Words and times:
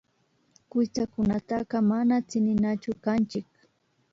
Kuytsakunataka 0.69 1.77
mana 1.91 2.15
tsininachu 2.27 2.91
kanchik 3.03 3.47